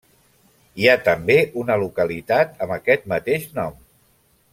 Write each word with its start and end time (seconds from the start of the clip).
Hi 0.83 0.87
ha 0.87 0.95
també 1.07 1.35
una 1.63 1.75
localitat 1.83 2.57
amb 2.67 2.75
aquest 2.79 3.05
mateix 3.13 3.47
nom. 3.59 3.77